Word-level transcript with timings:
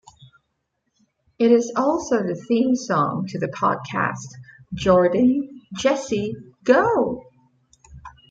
It 1.37 1.51
is 1.51 1.73
also 1.75 2.23
the 2.23 2.33
theme 2.33 2.75
song 2.75 3.27
to 3.27 3.37
the 3.37 3.49
podcast 3.49 4.33
"Jordan, 4.73 5.61
Jesse, 5.73 6.35
Go!". 6.63 7.23